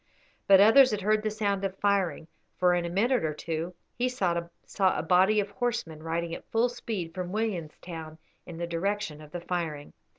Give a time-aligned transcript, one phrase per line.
[0.47, 4.09] But others had heard the sound of firing, for in a minute or two he
[4.09, 4.47] saw
[4.79, 8.17] a body of horsemen riding at full speed from Williamstown
[8.47, 9.93] in the direction of the firing.